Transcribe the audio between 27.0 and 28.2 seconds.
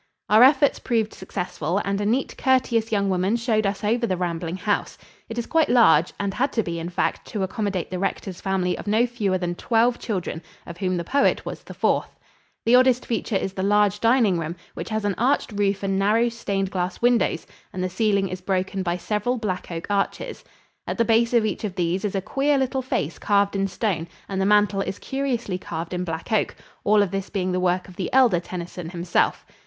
of this being the work of the